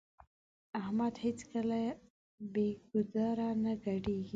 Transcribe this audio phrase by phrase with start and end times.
[0.79, 1.81] احمد هيڅکله
[2.53, 4.29] بې ګودره نه ګډېږي.